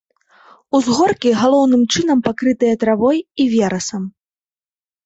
Узгоркі 0.79 1.33
галоўным 1.41 1.83
чынам 1.93 2.25
пакрытыя 2.29 2.73
травой 2.85 3.17
і 3.45 3.51
верасам. 3.55 4.03